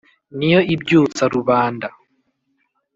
[0.37, 1.87] ni yo ibyutsa rubanda